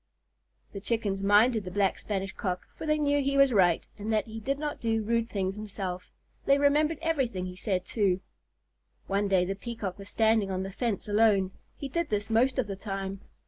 '"The 0.73 0.81
Chickens 0.81 1.21
minded 1.21 1.63
the 1.63 1.69
Black 1.69 1.99
Spanish 1.99 2.33
Cock, 2.33 2.61
for 2.75 2.87
they 2.87 2.97
knew 2.97 3.21
he 3.21 3.37
was 3.37 3.53
right 3.53 3.83
and 3.99 4.11
that 4.11 4.25
he 4.25 4.39
did 4.39 4.57
not 4.57 4.81
do 4.81 5.03
rude 5.03 5.29
things 5.29 5.53
himself. 5.53 6.09
They 6.47 6.57
remembered 6.57 6.97
everything 7.03 7.45
he 7.45 7.55
said, 7.55 7.85
too. 7.85 8.19
One 9.05 9.27
day 9.27 9.45
the 9.45 9.53
Peacock 9.53 9.99
was 9.99 10.09
standing 10.09 10.49
on 10.49 10.63
the 10.63 10.71
fence 10.71 11.07
alone. 11.07 11.51
He 11.77 11.87
did 11.87 12.09
this 12.09 12.31
most 12.31 12.57
of 12.57 12.65
the 12.65 12.75
time. 12.75 13.21